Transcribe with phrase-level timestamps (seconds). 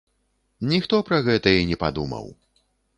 [0.71, 2.25] Ніхто пра гэта і не падумаў.